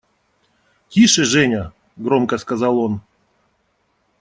[0.89, 3.01] –Тише, Женя!– громко сказал он.